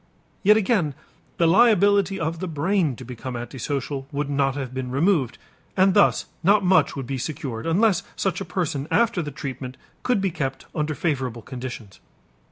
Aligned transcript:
Yet 0.41 0.57
again 0.57 0.95
the 1.37 1.45
liability 1.45 2.19
of 2.19 2.39
the 2.39 2.47
brain 2.47 2.95
to 2.95 3.05
become 3.05 3.35
antisocial 3.35 4.07
would 4.11 4.31
not 4.31 4.55
have 4.55 4.73
been 4.73 4.89
removed, 4.89 5.37
and 5.77 5.93
thus 5.93 6.25
not 6.41 6.65
much 6.65 6.95
would 6.95 7.05
be 7.05 7.19
secured 7.19 7.67
unless 7.67 8.01
such 8.15 8.41
a 8.41 8.45
person 8.45 8.87
after 8.89 9.21
the 9.21 9.29
treatment 9.29 9.77
could 10.01 10.19
be 10.19 10.31
kept 10.31 10.65
under 10.73 10.95
favorable 10.95 11.43
conditions. 11.43 11.99